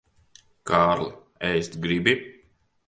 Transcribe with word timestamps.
Kārli, 0.71 1.11
ēst 1.51 1.81
gribi? 1.87 2.19